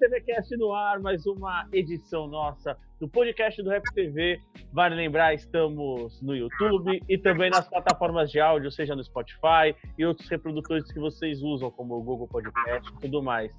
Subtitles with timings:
[0.00, 4.40] TVCast no ar, mais uma edição nossa do podcast do Rap TV.
[4.72, 10.06] Vale lembrar, estamos no YouTube e também nas plataformas de áudio, seja no Spotify e
[10.06, 13.52] outros reprodutores que vocês usam, como o Google Podcast e tudo mais.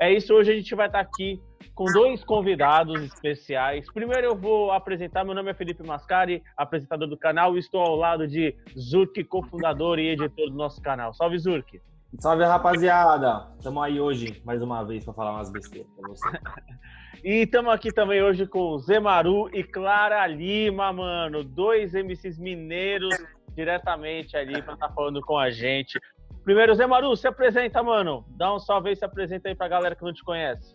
[0.00, 1.42] É isso, hoje a gente vai estar aqui
[1.74, 3.84] com dois convidados especiais.
[3.92, 7.96] Primeiro eu vou apresentar, meu nome é Felipe Mascari, apresentador do canal, e estou ao
[7.96, 11.12] lado de Zurk, cofundador e editor do nosso canal.
[11.12, 11.82] Salve, Zurk!
[12.18, 13.46] Salve, rapaziada!
[13.58, 16.40] Estamos aí hoje, mais uma vez, para falar umas besteiras pra você.
[17.22, 21.44] e estamos aqui também hoje com Zemaru e Clara Lima, mano.
[21.44, 23.14] Dois MCs mineiros
[23.54, 26.00] diretamente ali para estar tá falando com a gente.
[26.42, 28.24] Primeiro, Zemaru, se apresenta, mano.
[28.30, 30.74] Dá um salve aí, se apresenta aí pra galera que não te conhece.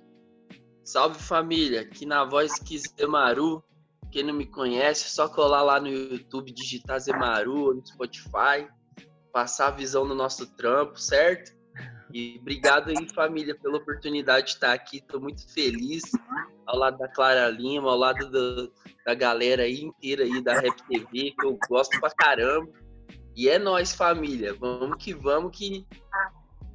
[0.83, 1.81] Salve, família.
[1.81, 3.63] Aqui na voz que Zemaru.
[4.11, 8.67] Quem não me conhece, é só colar lá no YouTube, digitar Zemaru, no Spotify
[9.31, 11.59] passar a visão no nosso trampo, certo?
[12.13, 14.97] E obrigado aí, família, pela oportunidade de estar aqui.
[14.97, 16.03] Estou muito feliz
[16.65, 18.71] ao lado da Clara Lima, ao lado do,
[19.05, 22.69] da galera aí inteira aí da Rap TV, que eu gosto pra caramba.
[23.35, 24.53] E é nós, família.
[24.53, 25.87] Vamos que vamos, que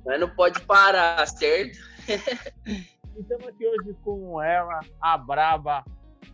[0.04, 1.78] mas não pode parar, certo?
[3.18, 5.84] Estamos aqui hoje com ela, a Braba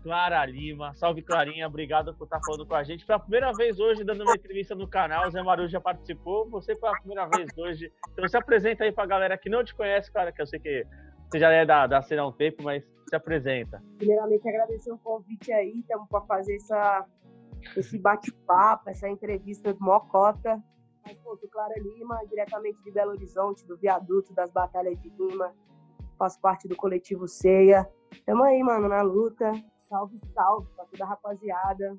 [0.02, 0.94] Clara Lima.
[0.94, 1.66] Salve, Clarinha.
[1.66, 3.04] Obrigado por estar falando com a gente.
[3.04, 5.30] Foi a primeira vez hoje dando uma entrevista no canal.
[5.30, 6.48] Zé Maru já participou.
[6.50, 7.92] Você foi a primeira vez hoje.
[8.10, 10.58] Então se apresenta aí para a galera que não te conhece, cara, que eu sei
[10.58, 10.84] que
[11.30, 13.82] você já é da, da cena há um tempo, mas se apresenta.
[13.96, 15.78] Primeiramente, agradecer o convite aí.
[15.78, 17.06] Estamos para fazer essa,
[17.76, 20.62] esse bate-papo, essa entrevista do Mocota.
[21.04, 25.52] Mas, pô, sou Clara Lima, diretamente de Belo Horizonte, do viaduto das Batalhas de Lima.
[26.18, 27.88] Faço parte do coletivo Ceia.
[28.26, 29.52] Tamo aí, mano, na luta.
[29.92, 31.98] Salve, salve pra toda a rapaziada.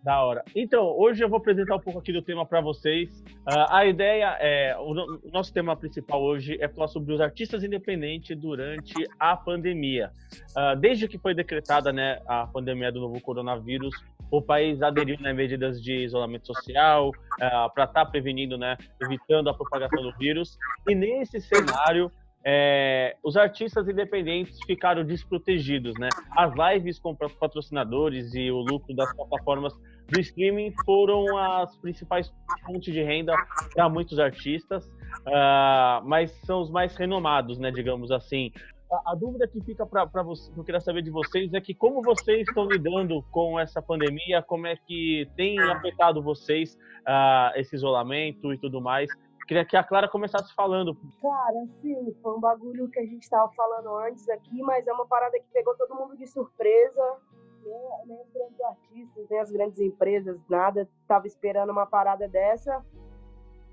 [0.00, 0.44] Da hora.
[0.54, 3.20] Então, hoje eu vou apresentar um pouco aqui do tema para vocês.
[3.40, 4.76] Uh, a ideia é.
[4.78, 10.12] O, o, nosso tema principal hoje é falar sobre os artistas independentes durante a pandemia.
[10.56, 13.92] Uh, desde que foi decretada né, a pandemia do novo coronavírus,
[14.30, 18.76] o país aderiu né, medidas de isolamento social uh, ah, para estar tá prevenindo, né,
[19.02, 20.56] evitando a propagação do vírus.
[20.88, 22.10] E nesse cenário,
[22.44, 26.08] é, os artistas independentes ficaram desprotegidos, né?
[26.36, 29.72] As lives com patrocinadores e o lucro das plataformas
[30.08, 32.32] do streaming foram as principais
[32.66, 33.34] fontes de renda
[33.74, 37.70] para muitos artistas, uh, mas são os mais renomados, né?
[37.70, 38.50] Digamos assim.
[38.90, 41.74] A, a dúvida que fica para você, que eu queria saber de vocês é que
[41.74, 46.76] como vocês estão lidando com essa pandemia, como é que tem afetado vocês
[47.06, 49.08] uh, esse isolamento e tudo mais?
[49.46, 50.96] Queria que a Clara começasse falando.
[51.20, 55.06] Cara, assim, foi um bagulho que a gente estava falando antes aqui, mas é uma
[55.06, 57.16] parada que pegou todo mundo de surpresa.
[57.64, 62.84] Nem, os grandes artistas, nem as grandes empresas, nada tava esperando uma parada dessa.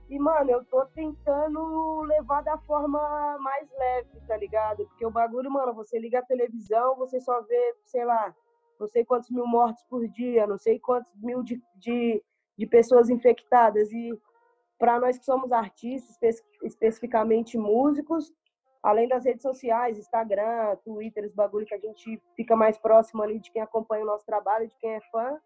[0.09, 4.85] E, mano, eu tô tentando levar da forma mais leve, tá ligado?
[4.87, 8.33] Porque o bagulho, mano, você liga a televisão, você só vê, sei lá,
[8.79, 12.23] não sei quantos mil mortos por dia, não sei quantos mil de, de,
[12.57, 13.91] de pessoas infectadas.
[13.91, 14.19] E
[14.79, 16.17] para nós que somos artistas,
[16.63, 18.33] especificamente músicos,
[18.81, 23.39] além das redes sociais, Instagram, Twitter, os bagulho que a gente fica mais próximo ali
[23.39, 25.37] de quem acompanha o nosso trabalho, de quem é fã,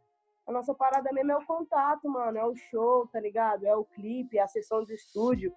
[0.46, 3.66] a nossa parada mesmo é o contato, mano, é o show, tá ligado?
[3.66, 5.54] É o clipe, é a sessão de estúdio.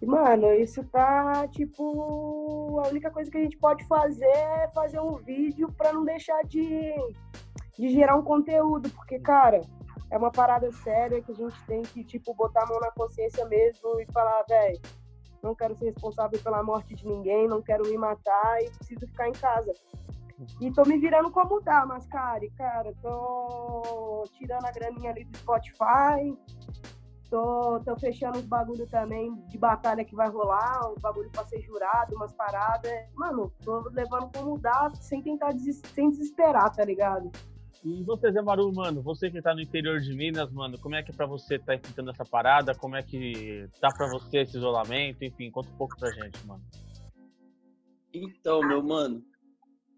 [0.00, 5.00] E, mano, isso tá, tipo, a única coisa que a gente pode fazer é fazer
[5.00, 6.94] um vídeo para não deixar de,
[7.78, 9.62] de gerar um conteúdo, porque, cara,
[10.10, 13.44] é uma parada séria que a gente tem que, tipo, botar a mão na consciência
[13.46, 14.80] mesmo e falar, velho,
[15.42, 19.28] não quero ser responsável pela morte de ninguém, não quero me matar e preciso ficar
[19.28, 19.72] em casa.
[20.60, 25.36] E tô me virando como dá, mas, cara, cara, tô tirando a graninha ali do
[25.36, 26.36] Spotify,
[27.28, 31.60] tô, tô fechando os bagulho também de batalha que vai rolar, um bagulho pra ser
[31.60, 32.90] jurado, umas paradas.
[33.14, 37.30] Mano, tô levando como dá, sem tentar, des sem desesperar, tá ligado?
[37.82, 41.02] E você, Zé Maru, mano, você que tá no interior de Minas, mano, como é
[41.02, 42.74] que é pra você tá enfrentando essa parada?
[42.74, 45.24] Como é que tá pra você esse isolamento?
[45.24, 46.62] Enfim, conta um pouco pra gente, mano.
[48.12, 49.24] Então, meu mano,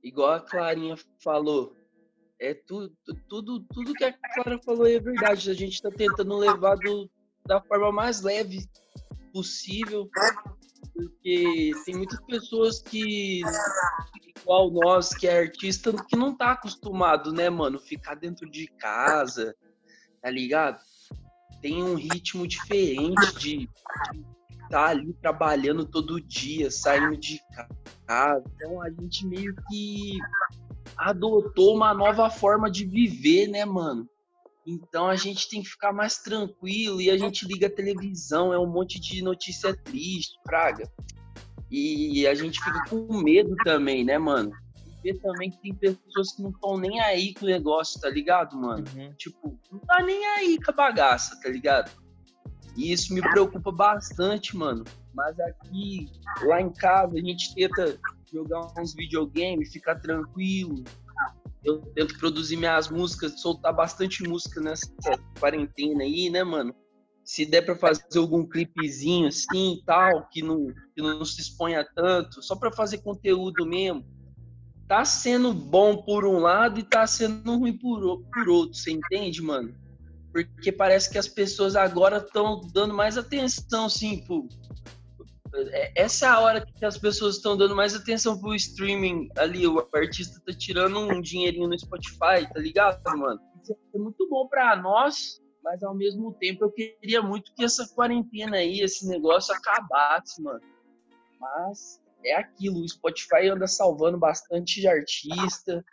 [0.03, 1.75] igual a Clarinha falou,
[2.39, 2.93] é tudo,
[3.29, 5.51] tudo, tudo que a Clara falou é verdade.
[5.51, 7.11] A gente tá tentando levar do,
[7.45, 8.65] da forma mais leve
[9.33, 10.09] possível,
[10.95, 13.43] porque tem muitas pessoas que
[14.43, 17.79] igual nós, que é artista, que não tá acostumado, né, mano?
[17.79, 19.55] Ficar dentro de casa,
[20.21, 20.81] tá ligado?
[21.61, 23.69] Tem um ritmo diferente de
[24.65, 27.41] estar tá ali trabalhando todo dia, saindo de
[28.07, 28.45] casa.
[28.57, 30.19] Então a gente meio que
[30.97, 34.09] adotou uma nova forma de viver, né, mano?
[34.67, 38.59] Então a gente tem que ficar mais tranquilo e a gente liga a televisão, é
[38.59, 40.89] um monte de notícia triste, praga.
[41.71, 44.53] E a gente fica com medo também, né, mano?
[45.03, 48.57] ver também que tem pessoas que não estão nem aí com o negócio, tá ligado,
[48.57, 48.85] mano?
[48.95, 49.13] Uhum.
[49.15, 51.91] Tipo, não tá nem aí com a bagaça, tá ligado?
[52.77, 54.85] E isso me preocupa bastante, mano.
[55.13, 56.09] Mas aqui,
[56.43, 57.99] lá em casa, a gente tenta
[58.33, 60.83] jogar uns videogames, ficar tranquilo.
[61.65, 64.89] Eu tento produzir minhas músicas, soltar bastante música nessa
[65.39, 66.75] quarentena aí, né, mano?
[67.25, 71.87] Se der pra fazer algum clipezinho assim e tal, que não, que não se exponha
[71.95, 74.05] tanto, só pra fazer conteúdo mesmo
[74.93, 79.41] tá sendo bom por um lado e tá sendo ruim por, por outro, você entende,
[79.41, 79.75] mano?
[80.31, 84.47] Porque parece que as pessoas agora estão dando mais atenção, assim, pro...
[85.55, 89.67] É, essa é a hora que as pessoas estão dando mais atenção pro streaming ali,
[89.67, 93.41] o artista tá tirando um dinheirinho no Spotify, tá ligado, mano?
[93.63, 97.87] Isso é muito bom para nós, mas ao mesmo tempo eu queria muito que essa
[97.95, 100.61] quarentena aí, esse negócio acabasse, mano.
[101.39, 105.85] Mas é aquilo, o Spotify anda salvando bastante artista,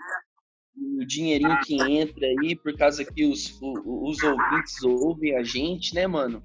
[0.76, 6.08] o dinheirinho que entra aí, por causa que os, os, ouvintes ouvem a gente, né,
[6.08, 6.44] mano?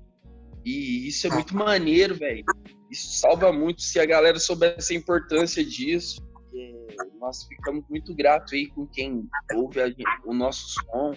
[0.65, 2.45] E isso é muito maneiro, velho.
[2.91, 6.23] Isso salva muito se a galera soubesse a importância disso.
[7.21, 9.81] Nós ficamos muito gratos aí com quem ouve
[10.25, 11.13] o nosso som,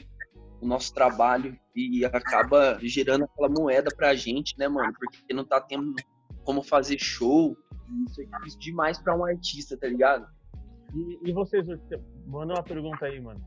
[0.59, 4.91] o nosso trabalho e acaba gerando aquela moeda pra gente, né, mano?
[4.99, 5.93] Porque não tá tendo
[6.43, 7.55] como fazer show,
[8.09, 10.25] isso é difícil demais pra um artista, tá ligado?
[10.95, 11.67] E, e vocês,
[12.25, 13.45] manda uma pergunta aí, mano.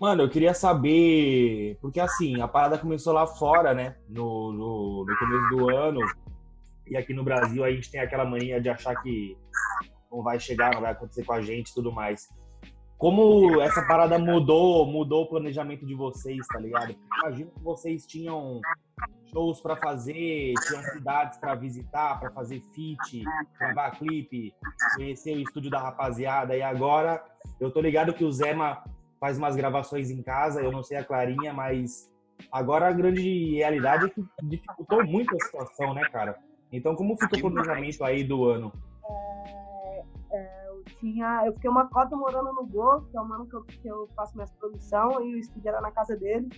[0.00, 3.96] Mano, eu queria saber, porque assim, a parada começou lá fora, né?
[4.08, 6.00] No, no, no, começo do ano.
[6.86, 9.36] E aqui no Brasil a gente tem aquela mania de achar que
[10.10, 12.28] não vai chegar, não vai acontecer com a gente e tudo mais.
[12.98, 16.94] Como essa parada mudou, mudou o planejamento de vocês, tá ligado?
[17.20, 18.60] Imagino que vocês tinham
[19.32, 23.24] shows para fazer, tinham cidades para visitar, para fazer feat,
[23.58, 24.54] gravar clipe,
[24.94, 26.56] conhecer o estúdio da rapaziada.
[26.56, 27.24] E agora
[27.58, 28.84] eu tô ligado que o Zema
[29.22, 32.10] faz umas gravações em casa, eu não sei a Clarinha, mas
[32.50, 36.40] agora a grande realidade é que dificultou muito a situação, né, cara?
[36.72, 38.72] Então, como fica o planejamento aí do ano?
[39.08, 43.46] É, é, eu tinha, eu fiquei uma cota morando no Go, que é o mano
[43.46, 46.48] que eu, que eu faço minha produção, e o estúdio era na casa dele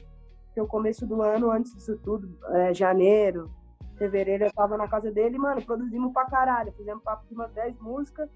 [0.54, 3.50] que o começo do ano, antes disso tudo, é, janeiro,
[3.98, 7.78] fevereiro, eu tava na casa dele, mano, produzimos pra caralho, fizemos papo de umas 10
[7.78, 8.30] músicas.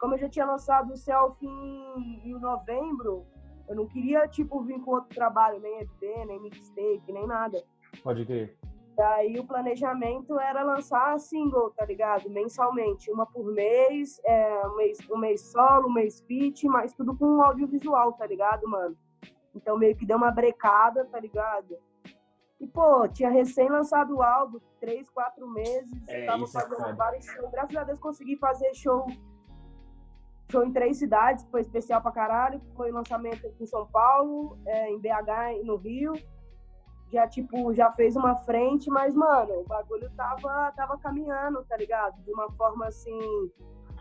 [0.00, 3.26] Como eu já tinha lançado o Selfie em, em novembro,
[3.70, 7.62] eu não queria, tipo, vir com outro trabalho, nem EP, nem mixtape, nem nada.
[8.02, 8.58] Pode crer.
[8.96, 12.28] Daí o planejamento era lançar single, tá ligado?
[12.28, 17.16] Mensalmente, uma por mês, é, um, mês um mês solo, um mês feat, mas tudo
[17.16, 18.96] com audiovisual, tá ligado, mano?
[19.54, 21.78] Então meio que deu uma brecada, tá ligado?
[22.60, 26.92] E, pô, tinha recém lançado o álbum, três, quatro meses, é, tava é fazendo é
[26.92, 27.50] vários shows.
[27.52, 29.06] Graças a Deus consegui fazer show,
[30.50, 32.60] show em três cidades, foi especial pra caralho.
[32.76, 36.12] Foi lançamento em São Paulo, é, em BH e no Rio.
[37.12, 42.22] Já, tipo, já fez uma frente, mas, mano, o bagulho tava, tava caminhando, tá ligado?
[42.22, 43.50] De uma forma, assim,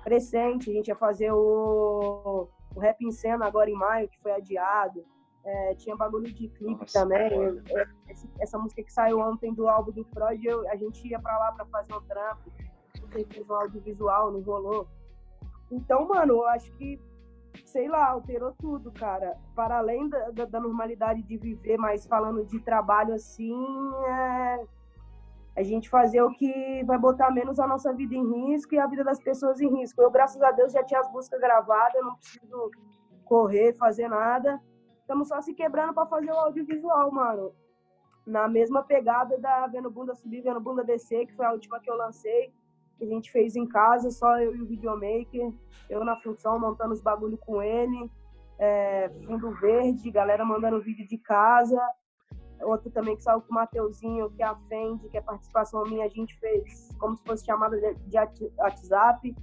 [0.03, 0.69] crescente.
[0.69, 5.03] A gente ia fazer o, o Rap em Cena agora em maio, que foi adiado.
[5.43, 7.33] É, tinha bagulho de clipe Nossa, também.
[7.33, 7.61] Eu,
[8.07, 11.37] essa, essa, música que saiu ontem do álbum do Freud, eu, a gente ia pra
[11.39, 12.51] lá pra fazer um trampo.
[12.93, 14.87] Você fez um audiovisual, não rolou.
[15.71, 16.99] Então, mano, eu acho que,
[17.65, 19.37] sei lá, alterou tudo, cara.
[19.55, 23.53] Para além da, da, da normalidade de viver, mas falando de trabalho assim,
[24.07, 24.63] é
[25.55, 28.87] a gente fazer o que vai botar menos a nossa vida em risco e a
[28.87, 30.01] vida das pessoas em risco.
[30.01, 32.71] Eu, graças a Deus, já tinha as músicas gravadas, não preciso
[33.25, 34.59] correr, fazer nada
[35.09, 37.51] estamos só se quebrando para fazer o audiovisual, mano.
[38.27, 41.89] Na mesma pegada da Vendo Bunda Subir, Vendo Bunda Descer, que foi a última que
[41.89, 42.53] eu lancei,
[42.99, 45.51] que a gente fez em casa, só eu e o videomaker,
[45.89, 48.11] eu na função, montando os bagulho com ele,
[48.59, 51.81] é, fundo verde, galera mandando vídeo de casa,
[52.61, 56.05] outro também que saiu com o Mateuzinho, que é a Fendi, que é participação minha,
[56.05, 58.17] a gente fez como se fosse chamada de
[58.57, 59.35] WhatsApp.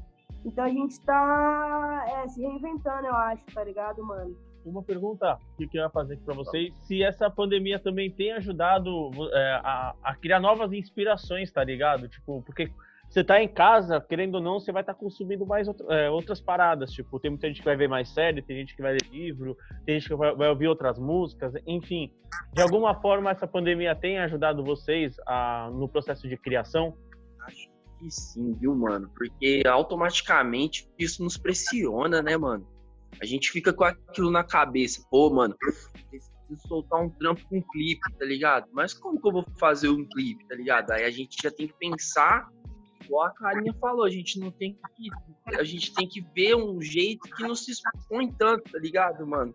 [0.44, 4.36] Então a gente tá é, se reinventando, eu acho, tá ligado, mano?
[4.66, 9.10] uma pergunta que eu queria fazer aqui para vocês: se essa pandemia também tem ajudado
[9.32, 12.08] é, a, a, criar novas inspirações, tá ligado?
[12.08, 12.70] Tipo, porque
[13.08, 16.10] você tá em casa, querendo ou não, você vai estar tá consumindo mais outro, é,
[16.10, 16.90] outras paradas.
[16.90, 19.56] Tipo, tem muita gente que vai ver mais série, tem gente que vai ler livro,
[19.84, 22.12] tem gente que vai, vai, ouvir outras músicas, enfim.
[22.52, 26.94] De alguma forma, essa pandemia tem ajudado vocês a, no processo de criação?
[27.42, 29.10] Acho que sim, viu, mano?
[29.14, 32.66] Porque automaticamente isso nos pressiona, né, mano?
[33.20, 35.02] A gente fica com aquilo na cabeça.
[35.10, 38.66] Pô, mano, preciso soltar um trampo com um clipe, tá ligado?
[38.72, 40.90] Mas como que eu vou fazer um clipe, tá ligado?
[40.92, 42.48] Aí a gente já tem que pensar
[43.06, 45.08] igual a Carinha falou, a gente não tem que.
[45.56, 49.54] A gente tem que ver um jeito que não se expõe tanto, tá ligado, mano?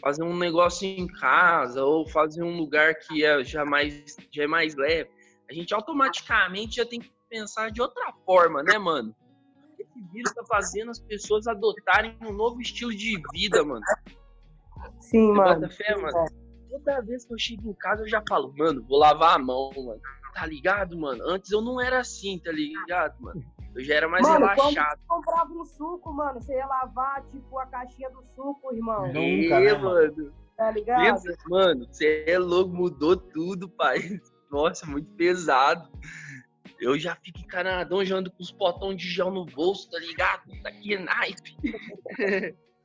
[0.00, 4.46] Fazer um negócio em casa, ou fazer um lugar que é já mais, já é
[4.46, 5.10] mais leve.
[5.48, 9.14] A gente automaticamente já tem que pensar de outra forma, né, mano?
[9.78, 13.84] Esse vírus tá fazendo as pessoas adotarem um novo estilo de vida, mano.
[15.00, 15.70] Sim, Você mano.
[15.70, 16.24] Fé, mano?
[16.70, 19.70] Toda vez que eu chego em casa, eu já falo, mano, vou lavar a mão,
[19.76, 20.00] mano
[20.34, 21.24] tá ligado, mano?
[21.26, 23.42] Antes eu não era assim, tá ligado, mano?
[23.74, 25.00] Eu já era mais mano, relaxado.
[25.06, 29.06] Quando você comprava um suco, mano, você ia lavar, tipo, a caixinha do suco, irmão.
[29.12, 30.32] Nunca, né, mano?
[30.56, 31.22] Tá ligado?
[31.48, 33.98] Mano, você é louco, mudou tudo, pai.
[34.50, 35.88] Nossa, muito pesado.
[36.80, 40.42] Eu já fico encanadão, já ando com os potões de gel no bolso, tá ligado?
[40.62, 41.56] Daqui é naipe.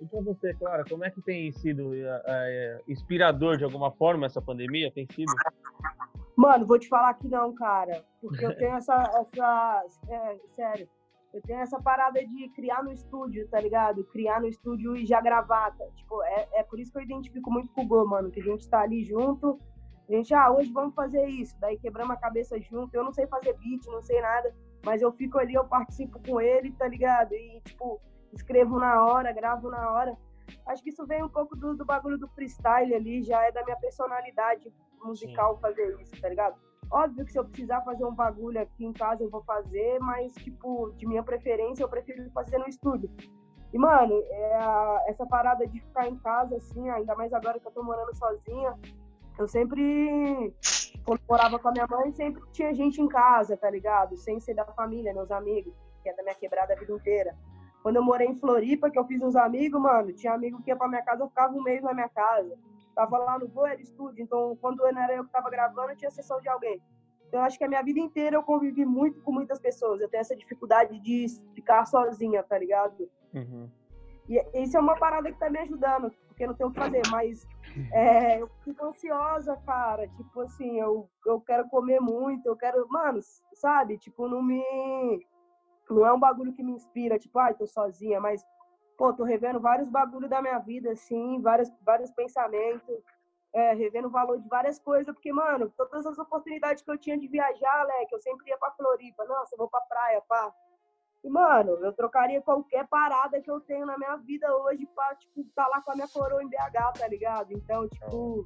[0.02, 4.42] E pra você, Clara, como é que tem sido é, inspirador de alguma forma essa
[4.42, 4.92] pandemia?
[4.92, 5.32] Tem sido?
[6.40, 8.06] Mano, vou te falar que não, cara.
[8.22, 8.96] Porque eu tenho essa.
[8.96, 10.88] essa é, sério.
[11.34, 14.06] Eu tenho essa parada de criar no estúdio, tá ligado?
[14.06, 15.72] Criar no estúdio e já gravar.
[15.72, 15.86] Tá?
[15.98, 18.32] Tipo, é, é por isso que eu identifico muito com o Go, mano.
[18.32, 19.60] Que a gente tá ali junto.
[20.08, 21.60] A gente, ah, hoje vamos fazer isso.
[21.60, 22.96] Daí quebramos a cabeça junto.
[22.96, 24.56] Eu não sei fazer beat, não sei nada.
[24.86, 27.34] Mas eu fico ali, eu participo com ele, tá ligado?
[27.34, 28.00] E, tipo,
[28.32, 30.18] escrevo na hora, gravo na hora.
[30.68, 33.64] Acho que isso vem um pouco do, do bagulho do freestyle ali, já é da
[33.64, 34.72] minha personalidade
[35.04, 35.62] musical Sim.
[35.62, 36.56] fazer isso, tá ligado?
[36.92, 40.34] Óbvio que se eu precisar fazer um bagulho aqui em casa, eu vou fazer, mas,
[40.34, 43.10] tipo, de minha preferência, eu prefiro fazer no estúdio.
[43.72, 47.68] E, mano, é a, essa parada de ficar em casa, assim, ainda mais agora que
[47.68, 48.74] eu tô morando sozinha,
[49.38, 50.54] eu sempre,
[51.06, 54.18] quando morava com a minha mãe, sempre tinha gente em casa, tá ligado?
[54.18, 57.38] Sem ser da família, meus amigos, que é da minha quebrada a vida inteira.
[57.82, 60.76] Quando eu morei em Floripa, que eu fiz uns amigos, mano, tinha amigo que ia
[60.76, 62.58] pra minha casa, eu ficava um mês na minha casa.
[62.94, 66.12] Tava lá no voo, era estúdio, então quando não era eu que tava gravando, tinha
[66.12, 66.82] sessão de alguém.
[67.30, 70.02] Então, eu acho que a minha vida inteira eu convivi muito com muitas pessoas.
[70.02, 73.08] Eu tenho essa dificuldade de ficar sozinha, tá ligado?
[73.34, 73.70] Uhum.
[74.28, 77.02] E isso é uma parada que tá me ajudando, porque não tenho o que fazer,
[77.12, 77.48] mas
[77.94, 80.08] é, eu fico ansiosa, cara.
[80.08, 82.88] Tipo assim, eu, eu quero comer muito, eu quero.
[82.90, 83.20] Mano,
[83.54, 83.98] sabe?
[84.00, 84.64] Tipo, não me
[85.94, 88.46] não é um bagulho que me inspira, tipo, ai, ah, tô sozinha, mas,
[88.98, 93.04] pô, tô revendo vários bagulhos da minha vida, assim, vários, vários pensamentos,
[93.54, 97.18] é, revendo o valor de várias coisas, porque, mano, todas as oportunidades que eu tinha
[97.18, 100.54] de viajar, Leque, eu sempre ia pra Floripa, nossa, eu vou pra praia, pá.
[101.24, 105.44] E, mano, eu trocaria qualquer parada que eu tenho na minha vida hoje pra, tipo,
[105.54, 107.52] tá lá com a minha coroa em BH, tá ligado?
[107.52, 108.44] Então, tipo,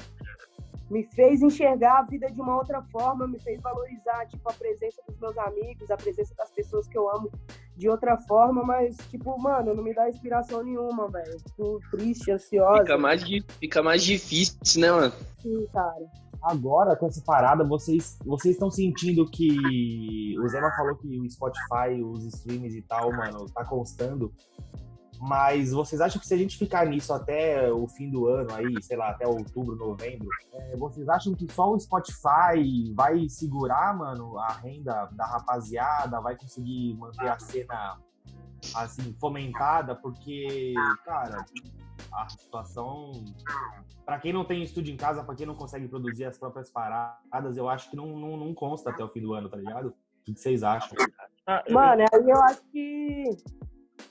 [0.93, 5.01] me fez enxergar a vida de uma outra forma, me fez valorizar, tipo, a presença
[5.07, 7.31] dos meus amigos, a presença das pessoas que eu amo
[7.75, 11.39] de outra forma, mas, tipo, mano, não me dá inspiração nenhuma, velho.
[11.39, 12.81] Fico triste, ansiosa.
[12.81, 13.23] Fica mais,
[13.59, 15.13] fica mais difícil, né, mano?
[15.39, 16.05] Sim, cara.
[16.43, 20.37] Agora, com essa parada, vocês vocês estão sentindo que.
[20.39, 24.31] O Zema falou que o Spotify, os streams e tal, mano, tá constando.
[25.19, 28.81] Mas vocês acham que se a gente ficar nisso até o fim do ano, aí,
[28.81, 34.37] sei lá, até outubro, novembro, é, vocês acham que só o Spotify vai segurar, mano,
[34.37, 37.97] a renda da rapaziada, vai conseguir manter a cena
[38.75, 39.95] assim, fomentada?
[39.95, 40.73] Porque,
[41.05, 41.45] cara,
[42.11, 43.11] a situação.
[44.05, 47.57] Para quem não tem estúdio em casa, para quem não consegue produzir as próprias paradas,
[47.57, 49.89] eu acho que não, não, não consta até o fim do ano, tá ligado?
[49.89, 50.97] O que vocês acham?
[51.47, 53.37] Ah, Mano, aí eu acho que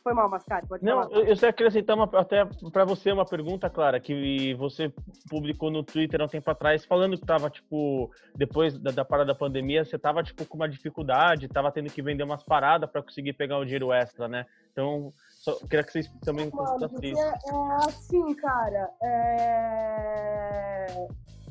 [0.02, 1.24] foi mal, Mascari, pode Não, falar.
[1.24, 4.92] eu só acrescentar uma, até para você uma pergunta, Clara, que você
[5.28, 9.32] publicou no Twitter há um tempo atrás, falando que tava, tipo, depois da, da parada
[9.32, 13.02] da pandemia, você tava, tipo, com uma dificuldade, tava tendo que vender umas paradas para
[13.02, 14.46] conseguir pegar o dinheiro extra, né?
[14.72, 17.18] Então, só, queria que vocês também contassem.
[17.18, 20.86] É, é assim, cara, é...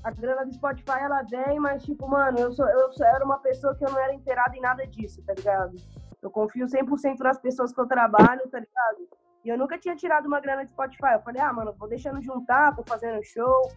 [0.03, 3.25] a grana do Spotify, ela vem, mas, tipo, mano, eu, sou, eu, sou, eu era
[3.25, 5.75] uma pessoa que eu não era inteirada em nada disso, tá ligado?
[6.21, 9.07] Eu confio 100% nas pessoas que eu trabalho, tá ligado?
[9.43, 11.13] E eu nunca tinha tirado uma grana de Spotify.
[11.13, 13.69] Eu falei, ah, mano, vou deixando juntar, tô fazendo show,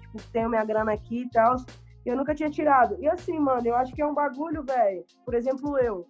[0.00, 1.56] tipo, tenho minha grana aqui e tal.
[2.04, 2.96] E eu nunca tinha tirado.
[3.00, 5.04] E assim, mano, eu acho que é um bagulho, velho.
[5.24, 6.06] Por exemplo, eu.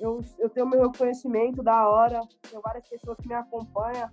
[0.00, 4.08] Eu, eu tenho meu conhecimento da hora, tenho várias pessoas que me acompanham.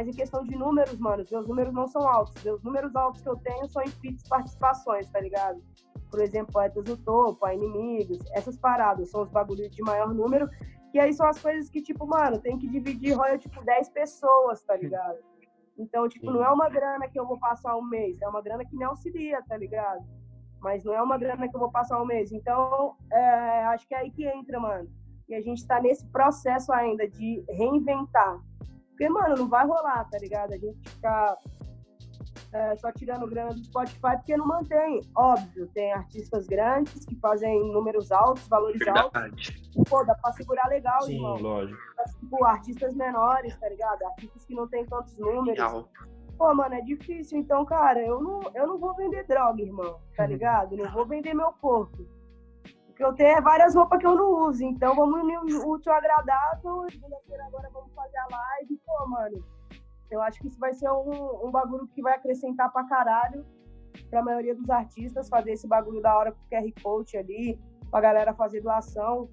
[0.00, 2.42] Mas em questão de números, mano, meus números não são altos.
[2.42, 5.62] Meus números altos que eu tenho são em participações, tá ligado?
[6.10, 10.48] por exemplo, Poetas do Topo, a Inimigos, essas paradas são os bagulhos de maior número,
[10.90, 14.62] que aí são as coisas que, tipo, mano, tem que dividir royalty por 10 pessoas,
[14.62, 15.18] tá ligado?
[15.78, 16.32] Então, tipo, Sim.
[16.32, 18.84] não é uma grana que eu vou passar um mês, é uma grana que me
[18.84, 20.04] auxilia, tá ligado?
[20.60, 22.32] Mas não é uma grana que eu vou passar um mês.
[22.32, 24.90] Então, é, acho que é aí que entra, mano.
[25.28, 28.40] E a gente tá nesse processo ainda de reinventar.
[29.00, 30.52] Porque, mano, não vai rolar, tá ligado?
[30.52, 31.38] A gente ficar
[32.52, 35.00] é, só tirando grana do Spotify, porque não mantém.
[35.16, 39.08] Óbvio, tem artistas grandes que fazem números altos, valores Verdade.
[39.14, 39.88] altos.
[39.88, 41.38] Pô, dá pra segurar legal, Sim, irmão.
[41.38, 41.80] lógico.
[41.96, 44.02] Mas, tipo, artistas menores, tá ligado?
[44.02, 45.58] Artistas que não tem tantos números.
[45.58, 45.88] Real.
[46.36, 47.38] Pô, mano, é difícil.
[47.38, 50.76] Então, cara, eu não, eu não vou vender droga, irmão, tá ligado?
[50.76, 52.06] Não vou vender meu corpo.
[52.90, 54.62] O que eu tenho é várias roupas que eu não uso.
[54.62, 56.84] Então, vamos unir o útil agradável.
[56.90, 58.79] Segunda-feira agora vamos fazer a live.
[59.08, 59.44] Mano,
[60.10, 63.44] eu acho que isso vai ser um, um bagulho que vai acrescentar pra caralho
[64.08, 67.58] pra maioria dos artistas fazer esse bagulho da hora com o QR Code ali,
[67.90, 69.28] pra galera fazer doação.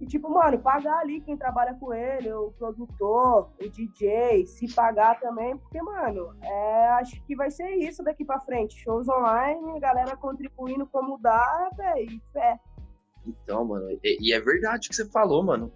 [0.00, 5.18] E, tipo, mano, pagar ali quem trabalha com ele, o produtor, o DJ, se pagar
[5.18, 8.80] também, porque, mano, é, acho que vai ser isso daqui pra frente.
[8.80, 12.60] Shows online, galera contribuindo como dá, velho, e fé.
[13.26, 15.72] Então, mano, e, e é verdade o que você falou, mano.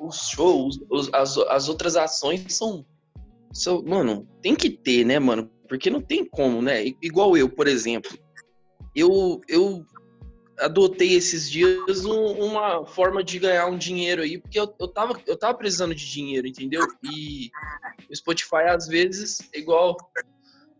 [0.00, 2.84] Os shows, os- as, as outras ações são,
[3.52, 3.82] são.
[3.82, 5.50] Mano, tem que ter, né, mano?
[5.68, 6.84] Porque não tem como, né?
[7.02, 8.10] Igual eu, por exemplo.
[8.94, 9.84] Eu, eu
[10.58, 15.20] adotei esses dias um- uma forma de ganhar um dinheiro aí, porque eu, eu, tava,
[15.26, 16.86] eu tava precisando de dinheiro, entendeu?
[17.02, 17.50] E
[18.10, 19.96] o Spotify, às vezes, igual,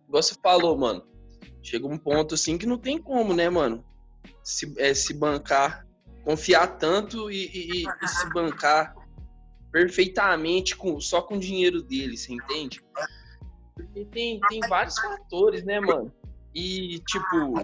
[0.09, 1.05] igual você falou, mano.
[1.63, 3.85] Chega um ponto assim que não tem como, né, mano?
[4.43, 5.87] Se, é, se bancar,
[6.25, 8.95] confiar tanto e- e- e se bancar
[9.71, 12.83] perfeitamente com, só com o dinheiro dele, você entende?
[13.75, 16.13] Porque tem, tem vários fatores, né, mano?
[16.55, 17.55] E, tipo,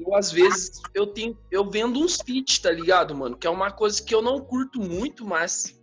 [0.00, 1.38] eu às vezes eu tenho.
[1.50, 3.36] Eu vendo uns feats, tá ligado, mano?
[3.36, 5.80] Que é uma coisa que eu não curto muito, mas.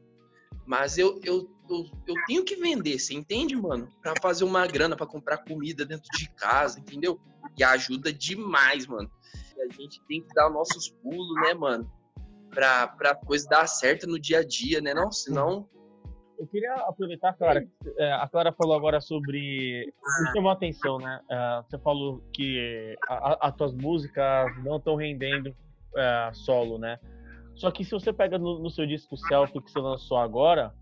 [0.66, 3.90] Mas eu, eu, eu, eu tenho que vender, você entende, mano?
[4.02, 7.20] Pra fazer uma grana, pra comprar comida dentro de casa, entendeu?
[7.58, 9.12] E ajuda demais, mano.
[9.58, 11.92] E a gente tem que dar os nossos pulos, né, mano?
[12.52, 14.94] Pra, pra coisa dar certo no dia a dia, né?
[14.94, 15.68] Não, senão.
[16.38, 17.64] Eu queria aproveitar, Clara,
[17.98, 19.94] é, a Clara falou agora sobre.
[20.20, 21.22] Me chamou a atenção, né?
[21.30, 25.56] É, você falou que as tuas músicas não estão rendendo
[25.96, 27.00] é, solo, né?
[27.56, 30.74] Só que se você pega no, no seu disco Selfie que você lançou agora,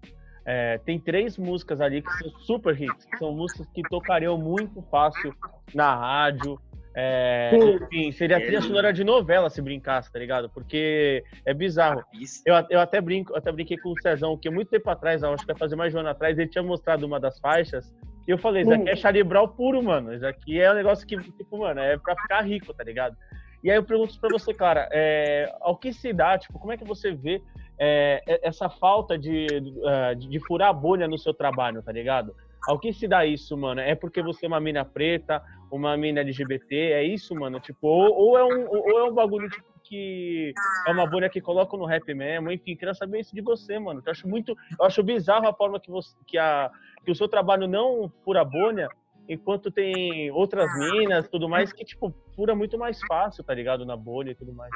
[0.45, 4.81] é, tem três músicas ali que são super hits, que são músicas que tocariam muito
[4.83, 5.35] fácil
[5.73, 6.59] na rádio.
[6.95, 7.51] É,
[7.83, 10.49] enfim, seria a trilha sonora de novela se brincasse, tá ligado?
[10.49, 12.03] Porque é bizarro.
[12.45, 15.43] Eu, eu até brinco, eu até brinquei com o Cezão, que muito tempo atrás, acho
[15.45, 17.93] que vai fazer mais de um ano atrás, ele tinha mostrado uma das faixas.
[18.27, 20.13] E eu falei, isso aqui é Charlie Brown puro, mano.
[20.13, 23.15] Isso aqui é um negócio que, tipo, mano, é pra ficar rico, tá ligado?
[23.63, 26.77] E aí eu pergunto pra você, cara, é, ao que se dá, tipo, como é
[26.77, 27.41] que você vê
[27.77, 32.35] é, é- essa falta de, de, de furar a bolha no seu trabalho, tá ligado?
[32.67, 33.81] Ao que se dá isso, mano?
[33.81, 35.41] É porque você é uma mina preta,
[35.71, 37.59] uma mina LGBT, é isso, mano?
[37.59, 40.53] Tipo, ou, ou é, um, ou é um bagulho tipo, que
[40.87, 44.01] é uma bolha que colocam no rap mesmo, enfim, queria saber isso de você, mano.
[44.05, 46.69] Eu acho muito, eu acho bizarro a forma que você, que a,
[47.03, 48.87] que o seu trabalho não fura bolha,
[49.27, 53.97] enquanto tem outras minas, tudo mais que tipo fura muito mais fácil, tá ligado, na
[53.97, 54.71] bolha e tudo mais.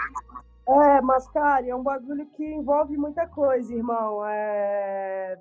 [0.67, 4.25] É, mas, cara, é um bagulho que envolve muita coisa, irmão.
[4.25, 5.37] É...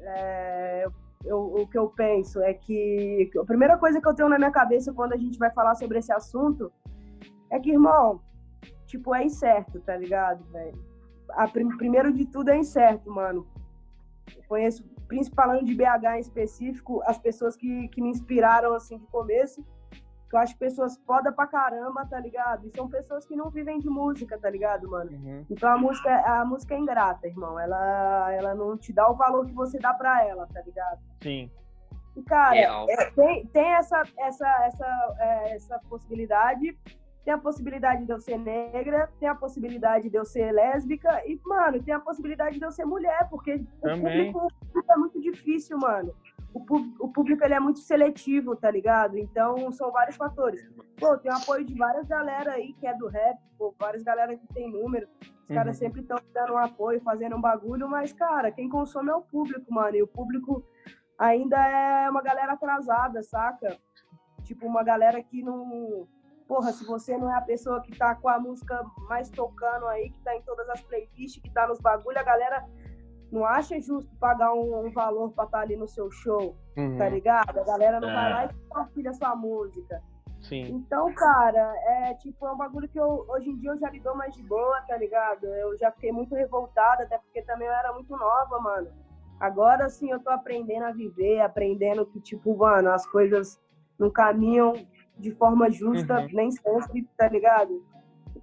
[0.00, 0.86] é,
[1.24, 4.50] eu- o que eu penso é que a primeira coisa que eu tenho na minha
[4.50, 6.72] cabeça quando a gente vai falar sobre esse assunto
[7.50, 8.20] é que, irmão,
[8.86, 10.78] tipo, é incerto, tá ligado, velho?
[11.52, 13.46] Prim- Primeiro de tudo é incerto, mano.
[14.36, 19.06] Eu conheço, principalmente de BH em específico, as pessoas que, que me inspiraram, assim, de
[19.06, 19.64] começo,
[20.36, 22.66] eu acho pessoas foda pra caramba, tá ligado?
[22.66, 25.10] E são pessoas que não vivem de música, tá ligado, mano?
[25.50, 27.58] Então a música, a música é ingrata, irmão.
[27.58, 31.00] Ela, ela não te dá o valor que você dá pra ela, tá ligado?
[31.22, 31.50] Sim.
[32.16, 32.86] E, cara, Real.
[32.88, 36.76] é, tem, tem essa, essa, essa, é, essa possibilidade.
[37.24, 41.40] Tem a possibilidade de eu ser negra, tem a possibilidade de eu ser lésbica e,
[41.46, 44.30] mano, tem a possibilidade de eu ser mulher, porque Também.
[44.30, 46.12] o público é muito difícil, mano.
[46.54, 49.16] O, pú- o público ele é muito seletivo, tá ligado?
[49.16, 50.60] Então são vários fatores.
[50.98, 54.36] Pô, tem o apoio de várias galera aí que é do rap, pô, várias galera
[54.36, 55.08] que tem número.
[55.20, 55.54] Os Uhum.
[55.56, 59.22] caras sempre estão dando um apoio, fazendo um bagulho, mas, cara, quem consome é o
[59.22, 59.96] público, mano.
[59.96, 60.62] E o público
[61.18, 63.76] ainda é uma galera atrasada, saca?
[64.44, 66.06] Tipo, uma galera que não.
[66.46, 70.10] Porra, se você não é a pessoa que tá com a música mais tocando aí,
[70.10, 72.64] que tá em todas as playlists, que tá nos bagulho, a galera
[73.32, 76.98] não acha justo pagar um, um valor pra estar ali no seu show, Uhum.
[76.98, 77.58] tá ligado?
[77.58, 78.14] A galera não É.
[78.14, 80.02] vai lá e compartilha sua música.
[80.40, 80.62] Sim.
[80.74, 84.14] Então, cara, é tipo, é um bagulho que eu, hoje em dia eu já lido
[84.14, 85.44] mais de boa, tá ligado?
[85.46, 88.88] Eu já fiquei muito revoltada, até porque também eu era muito nova, mano.
[89.40, 93.60] Agora sim eu tô aprendendo a viver, aprendendo que, tipo, mano, as coisas
[93.98, 94.74] não caminham
[95.16, 96.28] de forma justa, Uhum.
[96.32, 97.84] nem sempre, tá ligado?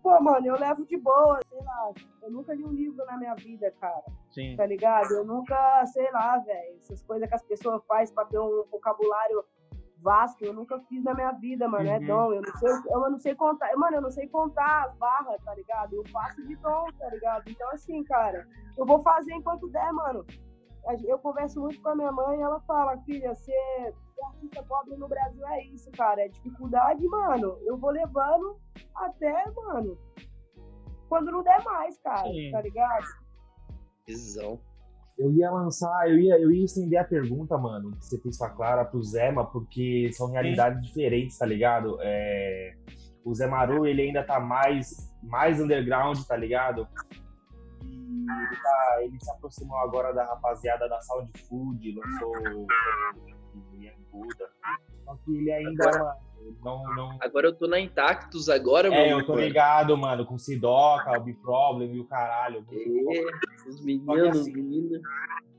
[0.02, 1.92] Pô, mano, eu levo de boa, sei lá.
[2.22, 4.56] Eu nunca li um livro na minha vida, cara Sim.
[4.56, 5.12] tá ligado?
[5.12, 9.44] Eu nunca, sei lá, velho, essas coisas que as pessoas fazem pra ter um vocabulário
[10.02, 11.90] Vasco, eu nunca fiz na minha vida, mano.
[11.90, 12.06] É Uhum.
[12.06, 12.34] dom.
[12.34, 13.76] Eu não sei, eu não sei contar.
[13.76, 15.94] Mano, eu não sei contar as barras, tá ligado?
[15.94, 17.44] Eu faço de dom, tá ligado?
[17.50, 20.26] Então, assim, cara, eu vou fazer enquanto der, mano.
[21.06, 24.96] Eu converso muito com a minha mãe e ela fala, filha, ser, ser artista pobre
[24.98, 26.22] no Brasil é isso, cara.
[26.22, 27.58] É dificuldade, mano.
[27.64, 28.58] Eu vou levando
[28.96, 29.98] até, mano.
[31.08, 32.52] Quando não der mais, cara, Sim.
[32.52, 33.06] tá ligado?
[34.08, 34.60] Visão.
[35.18, 38.46] Eu ia lançar, eu ia, eu ia estender a pergunta, mano, que você fez com
[38.46, 41.98] a Clara pro Zema, porque são realidades diferentes, tá ligado?
[42.00, 42.74] É,
[43.26, 46.88] o Zé Maru, ele ainda tá mais, mais underground, tá ligado?
[47.84, 52.68] E ele, tá- ele se aproximou agora da rapaziada da Sound Food, lançou
[53.74, 54.50] Young Buda.
[55.06, 56.30] Só que ele ainda, mano,
[56.64, 59.22] não, não, Agora eu tô na Intactus agora, É, mano.
[59.22, 62.66] eu tô ligado, mano, com Sidoca, o B-Problem e o caralho.
[62.72, 65.02] É, os meninos, assim, meninos.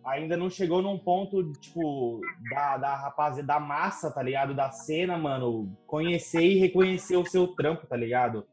[0.04, 4.54] ainda não chegou num ponto, tipo, da, da rapaziada, da massa, tá ligado?
[4.54, 8.44] Da cena, mano, conhecer e reconhecer o seu trampo, tá ligado?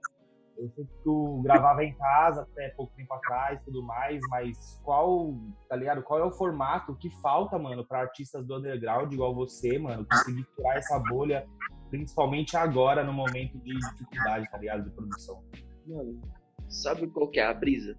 [0.58, 5.36] Eu sei que tu gravava em casa até pouco tempo atrás tudo mais, mas qual,
[5.70, 6.02] tá ligado?
[6.02, 10.44] Qual é o formato que falta, mano, pra artistas do underground igual você, mano, conseguir
[10.56, 11.48] furar essa bolha,
[11.92, 14.84] principalmente agora, no momento de dificuldade, tá ligado?
[14.86, 15.44] De produção.
[15.86, 16.20] Mano,
[16.68, 17.96] sabe qual que é a brisa?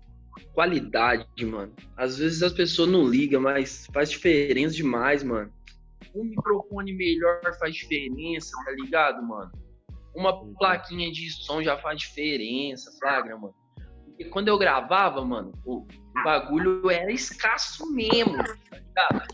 [0.52, 1.72] Qualidade, mano.
[1.96, 5.52] Às vezes as pessoas não ligam, mas faz diferença demais, mano.
[6.14, 9.52] Um microfone melhor faz diferença, tá ligado, mano?
[10.14, 13.54] Uma plaquinha de som já faz diferença, flagra, mano.
[14.04, 15.86] Porque quando eu gravava, mano, o,
[16.24, 19.28] bagulho era escasso mesmo, tá ligado?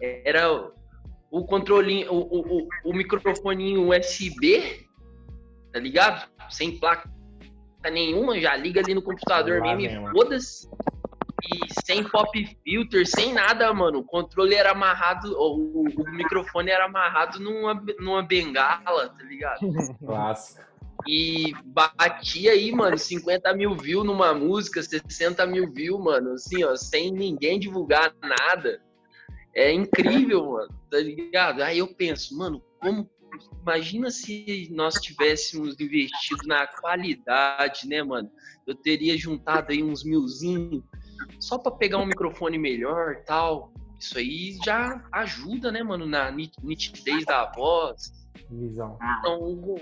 [0.00, 0.72] Era o-
[1.30, 4.86] o controlinho, o, o, o, o microfoninho USB,
[5.72, 6.28] tá ligado?
[6.48, 7.08] Sem placa
[7.92, 10.08] nenhuma, já liga ali no computador Lá mesmo mesmo.
[10.08, 10.68] e foda-se.
[11.42, 14.00] E sem pop filter, sem nada, mano.
[14.00, 19.60] O controle era amarrado, o, o- microfone era amarrado numa, numa bengala, tá ligado?
[20.04, 20.68] Clássico.
[21.08, 26.76] E batia aí, mano, 50 mil views numa música, 60 mil views, mano, assim, ó,
[26.76, 28.82] sem ninguém divulgar nada.
[29.54, 31.62] É incrível, mano, tá ligado?
[31.62, 33.08] Aí eu penso, mano, como.
[33.62, 38.30] Imagina se nós tivéssemos investido na qualidade, né, mano?
[38.66, 40.84] Eu teria juntado aí uns milzinho
[41.38, 43.72] só pra pegar um microfone melhor e tal.
[43.98, 48.12] Isso aí já ajuda, né, mano, na nit- nitidez da voz.
[48.50, 48.98] Visão.
[49.18, 49.74] Então, o,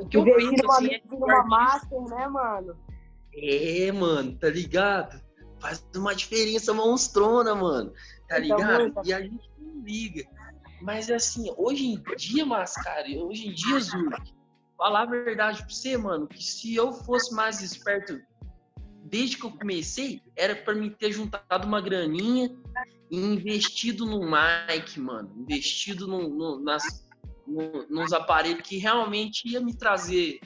[0.00, 2.76] o que eu penso assim é que artista- master, né, mano?
[3.34, 5.20] É, mano, tá ligado?
[5.60, 7.92] Faz uma diferença monstrona, mano.
[8.28, 8.80] Tá Então, ligado?
[8.80, 9.02] muita.
[9.04, 10.24] E a gente não liga.
[10.80, 14.34] Mas assim, hoje em dia, Mascari, hoje em dia, Zurk,
[14.78, 18.18] falar a verdade pra você, mano, que se eu fosse mais esperto
[19.04, 22.50] desde que eu comecei, era pra mim ter juntado uma graninha
[23.10, 25.32] e investido no mic, mano.
[25.38, 27.08] Investido no, no- nas,
[27.46, 30.40] no- nos aparelhos que realmente ia me trazer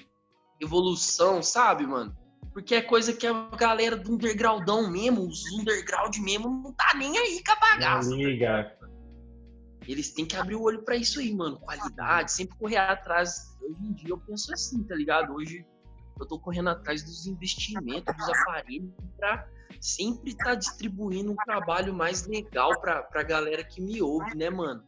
[0.61, 2.17] evolução, sabe, mano?
[2.53, 7.19] Porque é coisa que a galera do undergroundão mesmo, os underground mesmo, não tá nem
[7.19, 8.11] aí com a bagaça.
[8.11, 8.79] Não liga.
[9.87, 11.59] Eles têm que abrir o olho pra isso aí, mano.
[11.61, 13.55] Qualidade, sempre correr atrás.
[13.61, 15.35] Hoje em dia eu penso assim, tá ligado?
[15.35, 15.67] Hoje
[16.19, 19.47] eu tô correndo atrás dos investimentos, dos aparelhos, pra
[19.81, 24.51] sempre estar tá distribuindo um trabalho mais legal pra, pra galera que me ouve, né,
[24.51, 24.83] mano?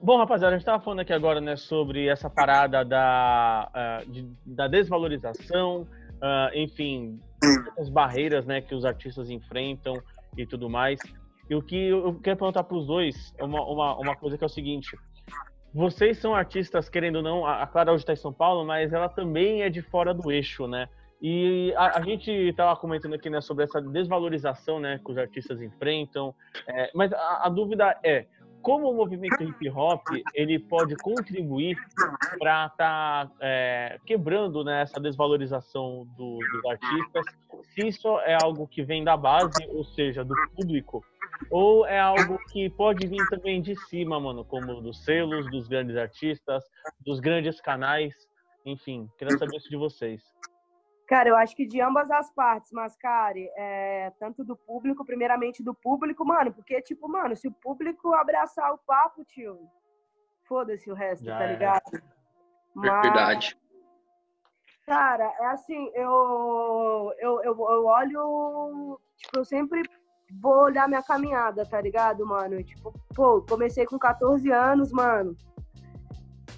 [0.00, 4.28] Bom, rapaziada, a gente tava falando aqui agora, né, sobre essa parada da, ah, de-
[4.44, 5.86] da desvalorização,
[6.20, 7.20] ah, enfim,
[7.78, 10.02] as barreiras, né, que os artistas enfrentam
[10.36, 11.00] e tudo mais.
[11.48, 14.44] E o que eu quero perguntar para os dois é uma, uma, uma coisa que
[14.44, 14.96] é o seguinte:
[15.74, 19.08] vocês são artistas, querendo ou não, a Clara hoje está em São Paulo, mas ela
[19.08, 20.88] também é de fora do eixo, né?
[21.20, 25.60] E a, a gente estava comentando aqui, né, sobre essa desvalorização, né, que os artistas
[25.60, 26.34] enfrentam.
[26.68, 28.26] É, mas a, a dúvida é
[28.62, 30.02] como o movimento hip hop
[30.34, 31.76] ele pode contribuir
[32.38, 33.30] para estar
[34.06, 37.24] quebrando né, essa desvalorização do- dos artistas?
[37.74, 41.04] Se isso é algo que vem da base, ou seja, do público,
[41.50, 45.96] ou é algo que pode vir também de cima, mano, como dos selos, dos grandes
[45.96, 46.64] artistas,
[47.00, 48.14] dos grandes canais,
[48.64, 50.22] enfim, queria saber isso de vocês.
[51.06, 55.74] Cara, eu acho que de ambas as partes, Mascari, é, tanto do público, primeiramente do
[55.74, 59.68] público, mano, porque, tipo, mano, se o público abraçar o papo, tio,
[60.48, 61.52] foda-se o resto, Já tá era.
[61.52, 62.02] ligado?
[62.74, 63.58] Mas, Verdade.
[64.86, 69.82] Cara, é assim, eu, eu, eu, eu olho, tipo, eu sempre
[70.40, 72.62] vou olhar minha caminhada, tá ligado, mano?
[72.62, 75.36] Tipo, pô, comecei com 14 anos, mano.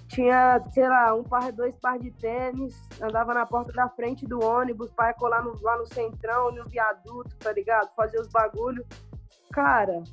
[0.07, 4.43] Tinha, sei lá, um par, dois par de tênis, andava na porta da frente do
[4.43, 7.93] ônibus para colar no, lá no centrão, no viaduto, tá ligado?
[7.95, 8.85] Fazer os bagulho.
[9.51, 10.03] Cara,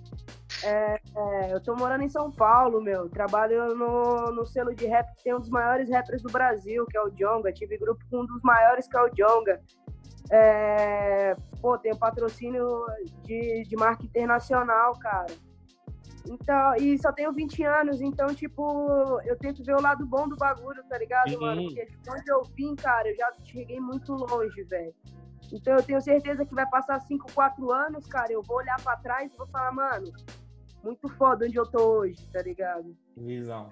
[0.63, 3.09] É, é, eu tô morando em São Paulo, meu.
[3.09, 6.97] Trabalho no, no selo de rap que tem um dos maiores rappers do Brasil, que
[6.97, 7.53] é o Jonga.
[7.53, 9.61] Tive grupo com um dos maiores, que é o Jonga.
[10.31, 12.85] É, pô, tenho patrocínio
[13.25, 15.33] de, de marca internacional, cara.
[16.27, 20.37] Então, e só tenho 20 anos, então, tipo, eu tento ver o lado bom do
[20.37, 21.63] bagulho, tá ligado, mano?
[21.65, 24.95] Porque de onde eu vim, cara, eu já cheguei muito longe, velho.
[25.53, 28.97] Então eu tenho certeza que vai passar 5, 4 anos, cara, eu vou olhar pra
[28.97, 30.11] trás e vou falar, mano,
[30.83, 32.97] muito foda onde eu tô hoje, tá ligado?
[33.17, 33.71] Visão.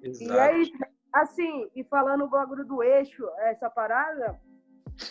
[0.00, 0.32] Exato.
[0.32, 0.72] E aí,
[1.12, 4.40] assim, e falando o bagulho do eixo, essa parada,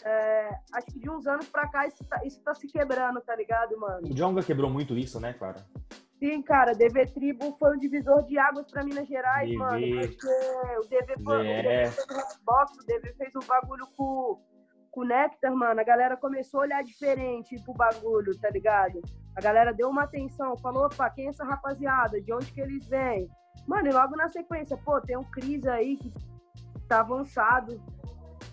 [0.04, 3.36] é, acho que de uns anos pra cá isso tá, isso tá se quebrando, tá
[3.36, 4.08] ligado, mano?
[4.08, 5.66] O Jonga quebrou muito isso, né, cara?
[6.20, 9.88] Sim, cara, DV Tribo foi um divisor de águas pra Minas Gerais, DV, mano.
[10.08, 14.42] Porque o DV foi o DV fez o o DV fez um bagulho com,
[14.92, 15.80] com o Nectar, mano.
[15.80, 19.00] A galera começou a olhar diferente pro bagulho, tá ligado?
[19.36, 22.20] A galera deu uma atenção, falou, opa, quem é essa rapaziada?
[22.20, 23.30] De onde que eles vêm?
[23.68, 26.12] Mano, e logo na sequência, pô, tem um Cris aí que
[26.88, 27.80] tá avançado,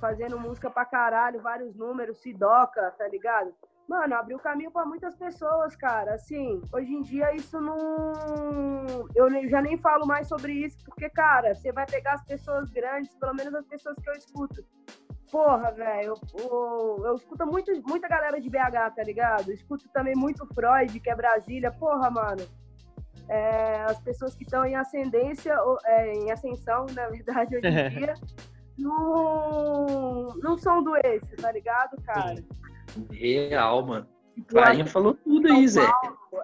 [0.04, 3.54] fazendo música pra caralho, vários números, Sidoca, tá ligado?
[3.88, 6.14] Mano, abriu caminho para muitas pessoas, cara.
[6.14, 9.08] Assim, hoje em dia isso não.
[9.14, 13.14] Eu já nem falo mais sobre isso, porque, cara, você vai pegar as pessoas grandes,
[13.14, 14.62] pelo menos as pessoas que eu escuto.
[15.32, 19.48] Porra, velho, eu, eu, eu, escuto muito, muita galera de BH, tá ligado?
[19.48, 21.72] Eu escuto também muito Freud, que é Brasília.
[21.72, 22.46] Porra, mano.
[23.26, 28.14] É, as pessoas que estão em ascendência, é, em ascensão, na verdade, hoje em dia,
[28.78, 32.42] não, não são do eixo, tá ligado, cara?
[33.10, 34.06] Real, mano.
[34.48, 35.92] Clarinha falou tudo São aí, Zé.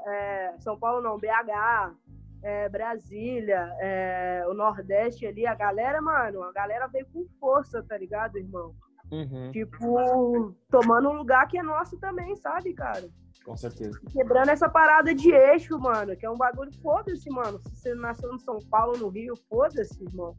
[0.06, 1.94] É, São Paulo não, BH,
[2.42, 7.98] é, Brasília, é, o Nordeste ali, a galera, mano, a galera veio com força, tá
[7.98, 8.74] ligado, irmão?
[9.10, 9.50] Uhum.
[9.50, 13.08] Tipo, tomando um lugar que é nosso também, sabe, cara?
[13.44, 13.98] Com certeza.
[14.12, 17.58] Quebrando essa parada de eixo, mano, que é um bagulho, foda-se, mano.
[17.58, 20.36] Se você nasceu no São Paulo, no Rio, foda-se, irmão.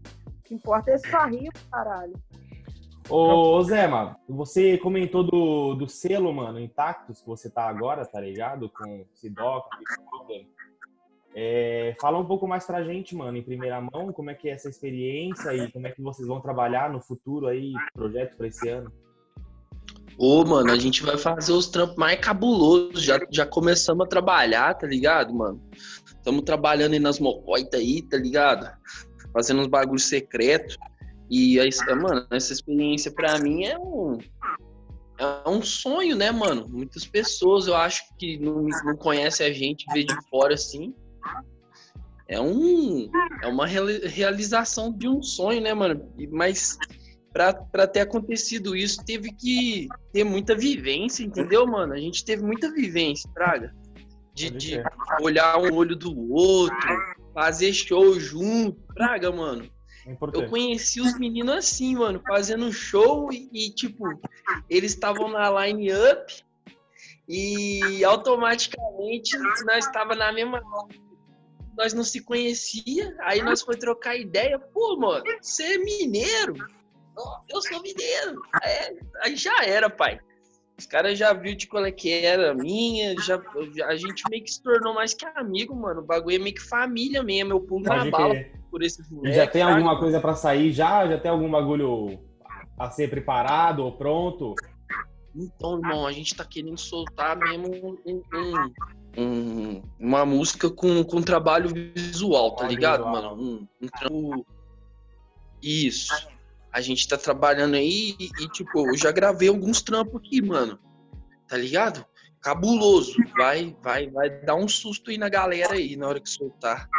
[0.52, 2.14] O que importa é só rir, caralho.
[3.10, 8.20] Ô, Zé, mano, você comentou do, do selo, mano, Intactus, que você tá agora, tá
[8.20, 8.70] ligado?
[8.70, 9.66] Com Sidoc,
[11.34, 14.52] é, fala um pouco mais pra gente, mano, em primeira mão, como é que é
[14.52, 18.68] essa experiência e como é que vocês vão trabalhar no futuro aí, projeto pra esse
[18.68, 18.92] ano?
[20.18, 23.02] Ô, mano, a gente vai fazer os trampos mais cabulosos.
[23.02, 25.62] Já, já começamos a trabalhar, tá ligado, mano?
[26.06, 28.70] Estamos trabalhando aí nas mocoitas aí, tá ligado?
[29.34, 30.78] Fazendo uns bagulhos secretos.
[31.30, 31.70] E, aí,
[32.02, 34.17] mano, essa experiência para mim é um,
[35.17, 36.67] é um sonho, né, mano?
[36.67, 40.94] Muitas pessoas, eu acho que não, não conhecem a gente, vê de fora assim.
[42.28, 43.10] É um
[43.41, 46.10] é uma realização de um sonho, né, mano?
[46.32, 46.78] Mas
[47.32, 51.94] para ter acontecido isso, teve que ter muita vivência, entendeu, mano?
[51.94, 53.74] A gente teve muita vivência, Praga.
[54.34, 54.82] De, de
[55.22, 56.89] olhar um olho do outro,
[57.34, 59.70] fazer show junto, Praga, mano.
[60.06, 64.04] É eu conheci os meninos assim, mano, fazendo show e, e tipo,
[64.67, 66.44] eles estavam na line-up
[67.28, 70.62] e automaticamente nós estava na mesma
[71.78, 76.56] nós não se conhecia, aí nós foi trocar ideia, pô, mano, você é mineiro?
[77.50, 78.41] Eu sou mineiro.
[78.63, 80.20] É, aí já era, pai.
[80.82, 83.39] Os caras já viu de qual é que era minha, já,
[83.86, 86.02] a gente meio que se tornou mais que amigo, mano.
[86.02, 88.34] O bagulho é meio que família mesmo, eu pulo na bala
[88.72, 89.36] por esses moleques.
[89.36, 91.08] Já tem alguma coisa para sair já?
[91.08, 92.20] Já tem algum bagulho
[92.80, 94.56] a ser preparado ou pronto?
[95.36, 101.22] Então, irmão, a gente tá querendo soltar mesmo um, um, um, uma música com, com
[101.22, 103.36] trabalho visual, tá ligado, mano?
[103.36, 104.48] Um, um trampo.
[105.62, 106.12] Isso.
[106.72, 110.80] A gente tá trabalhando aí e, e, tipo, eu já gravei alguns trampos aqui, mano.
[111.48, 112.06] Tá ligado?
[112.42, 113.16] Cabuloso.
[113.38, 116.90] Vai, vai, vai dar um susto aí na galera aí na hora que soltar.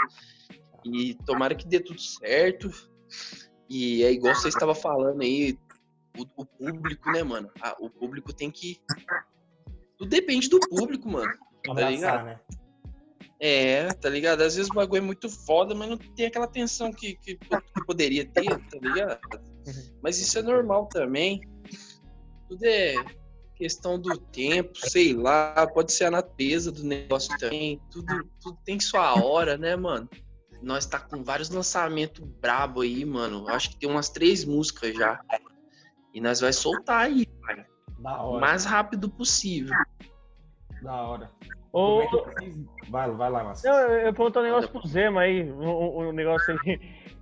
[0.85, 2.71] E tomara que dê tudo certo.
[3.69, 5.59] E é igual você estava falando aí,
[6.19, 7.51] o, o público, né, mano?
[7.61, 8.79] Ah, o público tem que.
[9.97, 11.33] Tudo depende do público, mano.
[11.65, 12.25] Tá ligado?
[12.27, 12.41] Né?
[13.41, 14.43] É, tá ligado?
[14.43, 17.87] Às vezes o bagulho é muito foda, mas não tem aquela atenção que, que, que
[17.87, 19.21] poderia ter, tá ligado?
[19.67, 19.99] Uhum.
[20.03, 21.41] Mas isso é normal também.
[22.49, 22.95] Tudo é
[23.55, 27.81] questão do tempo, sei lá, pode ser a natureza do negócio também.
[27.91, 30.09] Tudo, tudo tem sua hora, né, mano?
[30.63, 33.49] nós tá com vários lançamentos brabo aí, mano.
[33.49, 35.21] Acho que tem umas três músicas já.
[36.15, 37.67] E nós vai soltar aí, pai.
[37.99, 39.75] O mais rápido possível.
[40.81, 41.31] Da hora.
[41.73, 42.07] Ô, é
[42.91, 43.71] vai, vai lá, Márcio.
[43.71, 46.79] Eu, eu pergunto um negócio pro Zema aí, um, um negócio aí.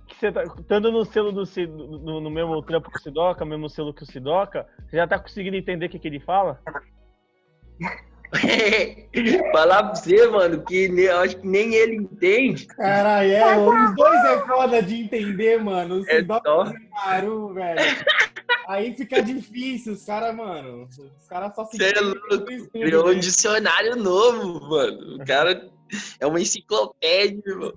[0.07, 3.69] Que você tá, estando no selo do no, no mesmo trampo que o Sidoca, mesmo
[3.69, 6.59] selo que o Sidoca, você já tá conseguindo entender o que, que ele fala?
[9.51, 12.65] Falar pra você, mano, que ne, acho que nem ele entende.
[12.67, 15.95] Caralho, é, os dois é foda de entender, mano.
[15.95, 17.79] Os É dois só- Maru, velho.
[18.67, 20.87] Aí fica difícil, os caras, mano.
[21.17, 25.15] Os caras só se Cê é louco, um dicionário novo, mano.
[25.15, 25.69] O cara
[26.19, 27.73] é uma enciclopédia, irmão.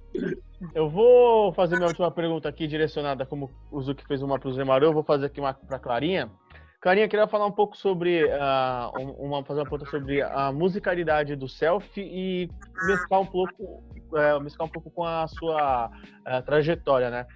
[0.74, 4.52] Eu vou fazer minha última pergunta aqui, direcionada como o Zuki fez uma para o
[4.52, 6.30] Zé Maru, eu vou fazer aqui uma para Clarinha.
[6.80, 8.24] Clarinha, queria falar um pouco sobre,
[8.98, 12.48] um- uma, fazer uma pergunta sobre a musicalidade do selfie e
[12.86, 13.82] mesclar um pouco,
[14.14, 15.90] é, mesclar um pouco com a sua
[16.24, 17.26] ah, trajetória, né?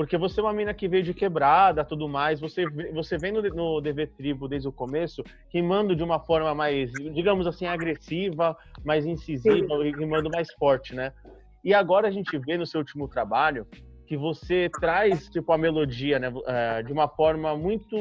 [0.00, 3.42] Porque você é uma mina que veio de quebrada, tudo mais, você, você vem no,
[3.42, 9.04] no DV Tribo desde o começo, rimando de uma forma mais, digamos assim, agressiva, mais
[9.04, 11.12] incisiva, rimando mais forte, né?
[11.62, 13.66] E agora a gente vê no seu último trabalho
[14.06, 17.94] que você traz tipo a melodia, né, eh, de uma forma muito,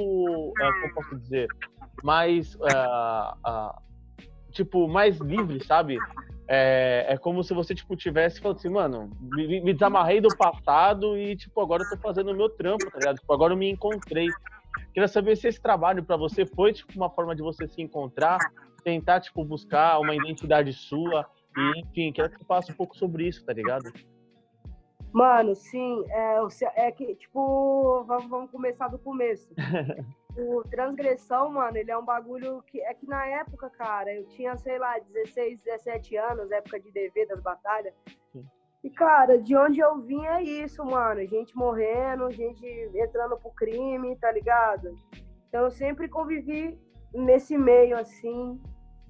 [0.57, 1.49] eh, como posso dizer,
[2.01, 3.81] mais ah, ah,
[4.53, 5.99] tipo mais livre, sabe?
[6.51, 11.15] É, é como se você tipo tivesse falando assim, mano, me, me desamarrei do passado
[11.15, 13.19] e tipo agora eu tô fazendo o meu trampo, tá ligado?
[13.19, 14.33] Tipo, agora eu me encontrei.
[14.91, 18.51] Queria saber se esse trabalho pra você foi tipo uma forma de você se encontrar,
[18.83, 23.27] tentar tipo buscar uma identidade sua e enfim, quero que você falasse um pouco sobre
[23.27, 23.93] isso, tá ligado?
[25.11, 26.37] Mano, sim, é,
[26.75, 29.53] é que, tipo, vamos, vamos começar do começo.
[30.37, 34.55] o transgressão, mano, ele é um bagulho que é que na época, cara, eu tinha,
[34.57, 37.93] sei lá, 16, 17 anos, época de DV das batalhas.
[38.31, 38.45] Sim.
[38.83, 41.25] E, cara, de onde eu vim é isso, mano.
[41.27, 44.95] Gente morrendo, gente entrando pro crime, tá ligado?
[45.47, 46.79] Então eu sempre convivi
[47.13, 48.61] nesse meio, assim.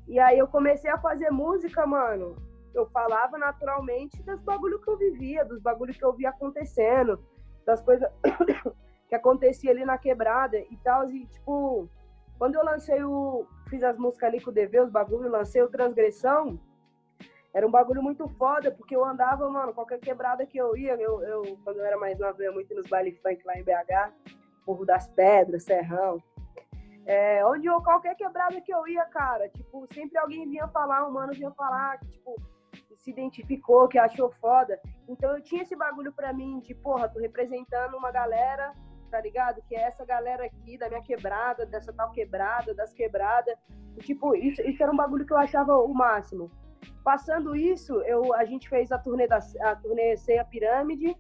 [0.08, 2.36] E aí eu comecei a fazer música, mano.
[2.74, 7.24] Eu falava naturalmente dos bagulho que eu vivia, dos bagulho que eu via acontecendo,
[7.66, 8.10] das coisas
[9.08, 11.10] que acontecia ali na quebrada e tal.
[11.12, 11.90] E, tipo,
[12.38, 13.46] quando eu lancei o.
[13.70, 16.60] Fiz as músicas ali com o DV, os bagulho, lancei o Transgressão,
[17.54, 21.22] era um bagulho muito foda, porque eu andava, mano, qualquer quebrada que eu ia, eu,
[21.24, 24.14] eu quando eu era mais nova, eu ia muito nos baile funk lá em BH,
[24.68, 26.22] Morro das Pedras, Serrão.
[27.06, 31.12] É, onde eu, qualquer quebrada que eu ia, cara, tipo, sempre alguém vinha falar, um
[31.12, 32.36] mano vinha falar, que, tipo,
[32.98, 34.80] se identificou, que achou foda.
[35.08, 38.74] Então eu tinha esse bagulho pra mim de, porra, tô representando uma galera,
[39.10, 39.62] tá ligado?
[39.68, 43.56] Que é essa galera aqui da minha quebrada, dessa tal quebrada, das quebradas.
[43.98, 46.52] E, tipo, isso, isso era um bagulho que eu achava o máximo.
[47.04, 51.16] Passando isso, eu, a gente fez a turnê, da, a turnê Ceia Pirâmide,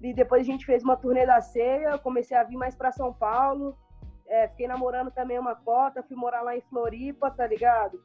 [0.00, 3.12] e depois a gente fez uma turnê da Ceia, comecei a vir mais pra São
[3.12, 3.76] Paulo,
[4.26, 8.02] é, fiquei namorando também uma cota, fui morar lá em Floripa, tá ligado?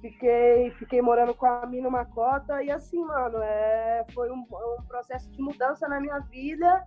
[0.00, 4.82] Fiquei, fiquei morando com a mina uma cota e assim, mano, é, foi um, um
[4.88, 6.86] processo de mudança na minha vida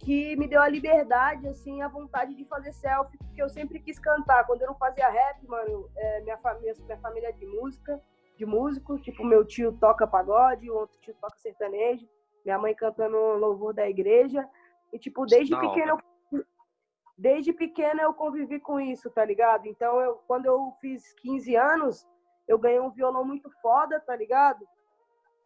[0.00, 3.98] que me deu a liberdade, assim, a vontade de fazer selfie, porque eu sempre quis
[3.98, 4.44] cantar.
[4.44, 8.00] Quando eu não fazia rap, mano, é, minha, família, minha família é de música,
[8.36, 12.08] de músico, tipo, meu tio toca pagode, o outro tio toca sertanejo,
[12.44, 14.48] minha mãe cantando louvor da igreja.
[14.92, 16.12] E, tipo, desde pequeno eu
[17.16, 19.66] desde pequena eu convivi com isso, tá ligado?
[19.66, 22.04] Então, eu, quando eu fiz 15 anos,
[22.52, 24.66] eu ganhei um violão muito foda, tá ligado?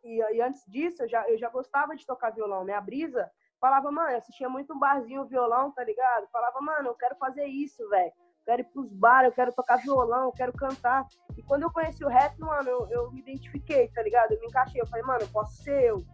[0.02, 2.64] E, e antes disso, eu já, eu já gostava de tocar violão.
[2.64, 6.26] Minha brisa falava, mano, eu assistia muito um barzinho violão, tá ligado?
[6.32, 8.12] Falava, mano, eu quero fazer isso, velho.
[8.44, 11.06] Quero ir pros bar, eu quero tocar violão, eu quero cantar.
[11.36, 14.32] E quando eu conheci o rap, mano, eu, eu me identifiquei, tá ligado?
[14.32, 14.80] Eu me encaixei.
[14.80, 16.04] Eu falei, mano, eu posso ser eu.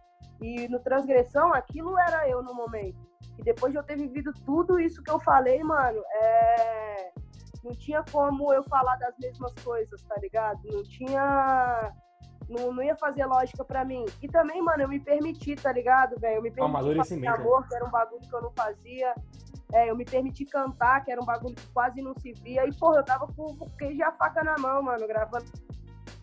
[0.41, 2.97] E no Transgressão, aquilo era eu no momento.
[3.37, 7.12] E depois de eu ter vivido tudo isso que eu falei, mano, é...
[7.63, 10.59] não tinha como eu falar das mesmas coisas, tá ligado?
[10.65, 11.93] Não tinha.
[12.49, 14.05] Não, não ia fazer lógica pra mim.
[14.21, 16.37] E também, mano, eu me permiti, tá ligado, velho?
[16.37, 17.27] Eu me permiti fazer né?
[17.29, 19.15] amor, que era um bagulho que eu não fazia.
[19.71, 22.67] É, eu me permiti cantar, que era um bagulho que quase não se via.
[22.67, 25.45] E, porra, eu tava com o queijo e a faca na mão, mano, gravando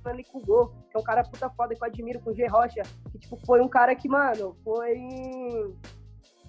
[0.04, 2.34] ali com o Gol, que é um cara puta foda que eu admiro, com o
[2.34, 4.96] G Rocha, que, tipo, foi um cara que, mano, foi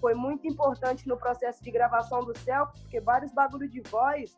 [0.01, 4.35] foi muito importante no processo de gravação do Céu, porque vários bagulho de voz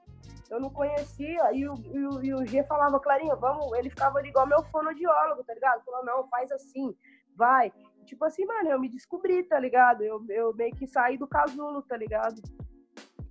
[0.52, 4.20] eu não conhecia, e o, e o, e o G falava, Clarinha, vamos, ele ficava
[4.20, 5.84] ali igual meu fonoaudiólogo, tá ligado?
[5.84, 6.96] Falou, não, faz assim,
[7.36, 7.74] vai.
[8.06, 10.04] Tipo assim, mano, eu me descobri, tá ligado?
[10.04, 12.40] Eu, eu meio que saí do casulo, tá ligado?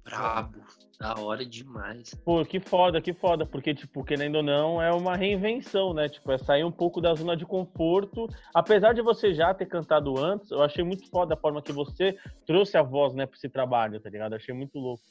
[0.04, 0.60] Brabo.
[0.98, 2.14] Da hora demais.
[2.24, 6.08] Pô, que foda, que foda, porque, tipo, querendo ou não, é uma reinvenção, né?
[6.08, 8.29] Tipo, é sair um pouco da zona de conforto.
[8.54, 12.16] Apesar de você já ter cantado antes, eu achei muito foda a forma que você
[12.46, 14.35] trouxe a voz, né, pra esse trabalho, tá ligado?
[14.35, 15.02] Achei muito louco.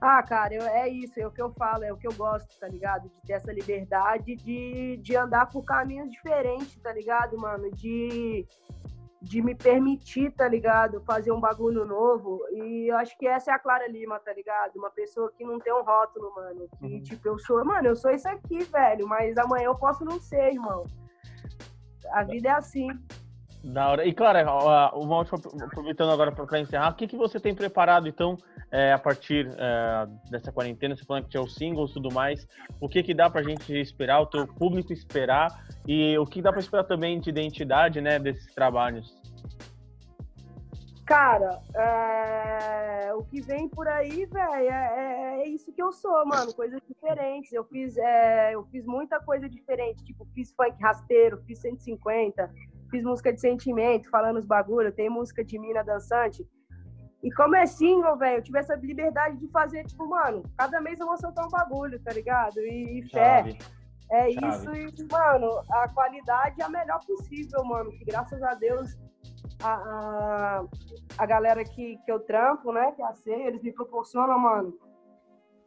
[0.00, 2.48] Ah, cara, eu- é isso, é o que eu falo, é o que eu gosto,
[2.58, 3.08] tá ligado?
[3.08, 7.70] De ter essa liberdade de, de andar por caminhos diferentes, tá ligado, mano?
[7.70, 8.44] De,
[9.26, 11.00] de me permitir, tá ligado?
[11.00, 12.40] Fazer um bagulho novo.
[12.52, 14.76] E eu acho que essa é a Clara Lima, tá ligado?
[14.76, 16.68] Uma pessoa que não tem um rótulo, mano.
[16.78, 17.02] Que, uhum.
[17.02, 19.06] tipo, eu sou, mano, eu sou isso aqui, velho.
[19.08, 20.84] Mas amanhã eu posso não ser, irmão.
[22.12, 22.88] A vida é assim.
[23.64, 24.06] Da hora.
[24.06, 24.44] E, Clara,
[24.94, 28.38] uma última, aproveitando agora para encerrar, o que, que você tem preparado, então,
[28.76, 30.94] é, a partir é, dessa quarentena?
[30.94, 32.46] Você falando que tinha os singles e tudo mais.
[32.78, 35.48] O que, que dá para a gente esperar, o teu público esperar?
[35.88, 39.18] E o que dá para esperar também de identidade, né, desses trabalhos?
[41.06, 43.14] Cara, é...
[43.14, 46.52] o que vem por aí, velho, é, é, é, isso que eu sou, mano.
[46.52, 47.52] Coisas diferentes.
[47.54, 48.54] Eu fiz, é...
[48.54, 50.04] eu fiz muita coisa diferente.
[50.04, 52.52] Tipo, fiz funk rasteiro, fiz 150
[52.88, 56.46] fiz música de sentimento, falando os bagulho, tem música de mina dançante.
[57.26, 61.00] E como é single, velho, eu tive essa liberdade de fazer, tipo, mano, cada mês
[61.00, 62.60] eu vou soltar um bagulho, tá ligado?
[62.60, 63.58] E, e fé.
[64.08, 64.46] É Chave.
[64.46, 67.90] isso, e, mano, a qualidade é a melhor possível, mano.
[67.90, 68.96] Que graças a Deus
[69.60, 70.64] a, a,
[71.18, 74.78] a galera que, que eu trampo, né, que é a C, eles me proporcionam, mano,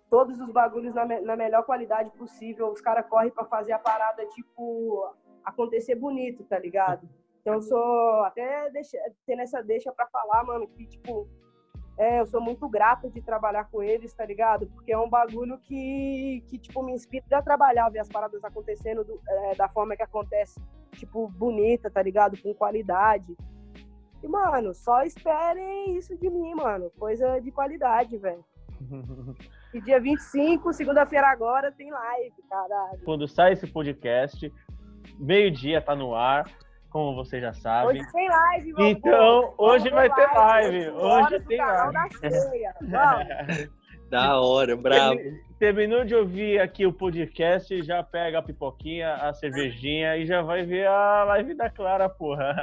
[0.10, 2.72] todos os bagulhos na, na melhor qualidade possível.
[2.72, 7.05] Os caras correm para fazer a parada, tipo, acontecer bonito, tá ligado?
[7.41, 11.28] Então eu sou até deixa, tendo essa deixa para falar, mano, que tipo
[12.00, 14.68] é, eu sou muito grata de trabalhar com eles, tá ligado?
[14.68, 19.04] Porque é um bagulho que, que tipo, me inspira a trabalhar, ver as paradas acontecendo
[19.04, 20.62] do, é, da forma que acontece,
[20.93, 22.41] tipo, bonita, tá ligado?
[22.41, 23.36] Com qualidade.
[24.24, 26.89] E, mano, só esperem isso de mim, mano.
[26.97, 28.45] Coisa de qualidade, velho.
[29.74, 33.02] e dia 25, segunda-feira agora, tem live, caralho.
[33.04, 34.50] Quando sai esse podcast,
[35.20, 36.50] meio-dia tá no ar,
[36.90, 37.88] como você já sabe.
[37.88, 40.90] Hoje tem live, meu Então, hoje vai ter live.
[40.90, 41.94] Hoje tem live.
[42.82, 43.20] Da,
[44.10, 45.20] da hora, bravo.
[45.60, 50.66] Terminou de ouvir aqui o podcast, já pega a pipoquinha, a cervejinha e já vai
[50.66, 52.56] ver a live da Clara, porra.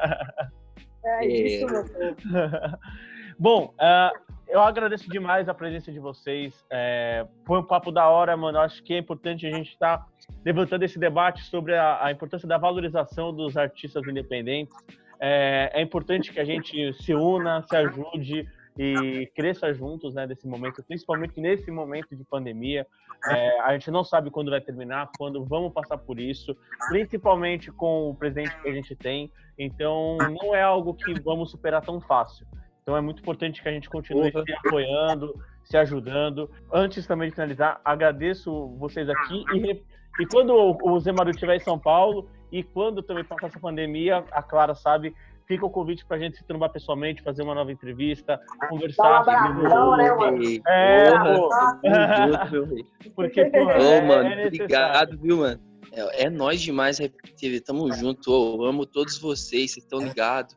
[1.05, 1.27] É, é.
[1.27, 1.85] isso, meu
[3.39, 6.65] Bom, uh, eu agradeço demais a presença de vocês.
[6.71, 8.59] É, foi um papo da hora, mano.
[8.59, 10.07] Acho que é importante a gente estar tá
[10.45, 14.75] levantando esse debate sobre a, a, importância da valorização dos artistas independentes.
[15.19, 20.83] É, é, importante que a gente se una, se ajude e cresça juntos, né, momento,
[20.83, 22.87] principalmente nesse momento de pandemia.
[23.29, 26.57] É, a gente não sabe quando vai terminar, quando vamos passar por isso,
[26.89, 29.33] principalmente com o presidente que a gente tem.
[29.59, 32.47] Então, não é algo que vamos superar tão fácil.
[32.87, 35.35] Então é muito importante que a gente continue se apoiando,
[35.65, 36.49] se ajudando.
[36.73, 39.83] Antes também de finalizar, agradeço vocês aqui e,
[40.21, 44.25] e quando o Zé Maru estiver em São Paulo e quando também passar essa pandemia,
[44.31, 45.17] a Clara sabe,
[45.49, 49.25] fica o convite para a gente se trombar pessoalmente, fazer uma nova entrevista, conversar.
[49.25, 49.49] Dá
[49.97, 50.45] né, mano?
[50.69, 51.49] É, pô.
[53.17, 55.61] Porque, pô, é, mano, é obrigado, viu, mano?
[55.93, 57.61] É, é nós demais, Rap TV.
[57.61, 58.31] Tamo junto.
[58.31, 60.57] Eu amo todos vocês, vocês estão ligados.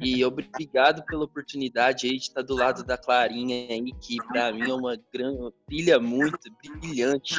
[0.00, 4.70] E obrigado pela oportunidade aí de estar do lado da Clarinha aí, que pra mim
[4.70, 5.52] é uma grande.
[5.66, 6.38] brilha muito,
[6.80, 7.34] brilhante.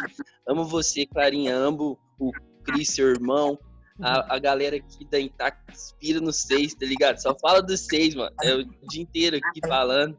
[0.48, 1.56] Amo você, Clarinha.
[1.56, 2.32] Amo o
[2.64, 3.58] Cris, seu irmão.
[4.02, 7.18] A, a galera aqui da Intact inspira no seis, tá ligado?
[7.18, 8.34] Só fala dos seis, mano.
[8.42, 10.18] É o dia inteiro aqui falando.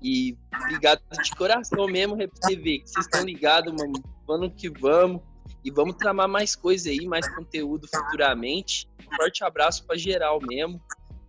[0.00, 3.92] E obrigado de coração mesmo, Rap TV, que vocês estão ligados, mano.
[4.26, 5.20] Vamos que vamos.
[5.68, 8.88] E vamos tramar mais coisa aí, mais conteúdo futuramente.
[9.06, 10.80] Um forte abraço para geral mesmo.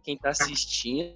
[0.02, 1.14] Quem tá assistindo,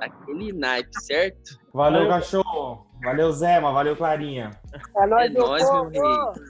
[0.00, 1.60] aquele naipe, certo?
[1.74, 2.86] Valeu, cachorro.
[3.04, 3.70] Valeu, Zema.
[3.70, 4.50] Valeu, Clarinha.
[4.96, 6.42] É nóis, é nóis meu rei.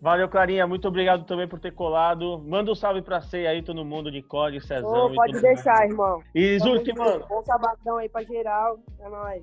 [0.00, 0.64] Valeu, Clarinha.
[0.68, 2.38] Muito obrigado também por ter colado.
[2.46, 5.06] Manda um salve pra você aí, todo mundo de Código, Cezão.
[5.06, 5.90] Oh, pode deixar, mundo.
[5.90, 6.22] irmão.
[6.36, 7.26] E Zurk, mano.
[7.28, 8.78] Bom sabadão aí pra geral.
[9.00, 9.42] É nóis.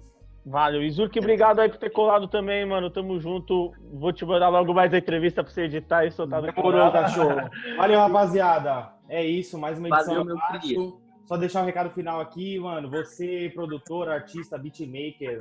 [0.49, 0.81] Valeu.
[0.81, 2.89] Izurk, obrigado aí por ter colado também, mano.
[2.89, 3.73] Tamo junto.
[3.91, 7.49] Vou te mandar logo mais a entrevista pra você editar e soltar no Demorou, cachorro.
[7.75, 8.93] Valeu, rapaziada.
[9.09, 10.15] É isso, mais uma edição.
[10.15, 11.01] Valeu, meu querido.
[11.25, 12.89] Só deixar um recado final aqui, mano.
[12.89, 15.37] Você, produtor, artista, beatmaker,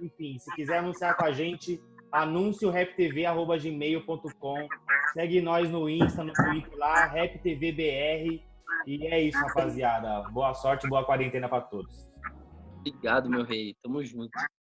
[0.00, 1.80] enfim, se quiser anunciar com a gente,
[2.10, 4.68] anuncioraptv.gmail.com.
[5.12, 8.42] Segue nós no Insta, no Twitter lá, RapTVBR.
[8.88, 10.28] E é isso, rapaziada.
[10.30, 12.07] Boa sorte, boa quarentena para todos.
[12.88, 13.74] Obrigado, meu rei.
[13.82, 14.32] Tamo junto.